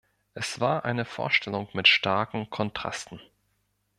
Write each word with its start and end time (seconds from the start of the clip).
Es 0.33 0.59
war 0.59 0.83
eine 0.83 1.05
Vorstellung 1.05 1.69
mit 1.73 1.87
starken 1.87 2.49
Kontrasten. 2.49 3.21